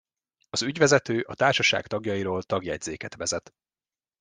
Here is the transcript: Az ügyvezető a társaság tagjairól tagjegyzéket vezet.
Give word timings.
Az 0.49 0.61
ügyvezető 0.61 1.19
a 1.21 1.33
társaság 1.35 1.87
tagjairól 1.87 2.43
tagjegyzéket 2.43 3.15
vezet. 3.15 3.53